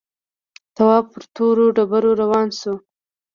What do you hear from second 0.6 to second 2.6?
تواب پر تورو ډبرو روان